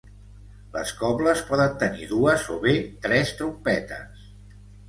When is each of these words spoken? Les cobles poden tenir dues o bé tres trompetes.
Les 0.77 0.93
cobles 1.01 1.43
poden 1.51 1.77
tenir 1.85 2.09
dues 2.13 2.49
o 2.57 2.59
bé 2.65 2.75
tres 3.07 3.37
trompetes. 3.43 4.29